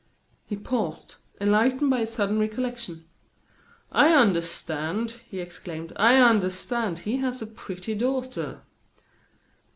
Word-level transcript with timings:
He 0.47 0.55
paused, 0.55 1.17
enlightened 1.39 1.91
by 1.91 1.99
a 1.99 2.05
sudden 2.07 2.39
recollection. 2.39 3.05
"I 3.91 4.11
understand!" 4.11 5.21
he 5.29 5.39
exclaimed; 5.39 5.93
"I 5.95 6.15
understand. 6.15 6.97
He 6.97 7.17
has 7.17 7.39
a 7.39 7.45
pretty 7.45 7.93
daughter." 7.93 8.63